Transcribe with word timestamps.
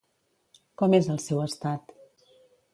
Com 0.83 0.95
és 1.01 1.11
el 1.17 1.21
seu 1.27 1.45
estat? 1.45 1.97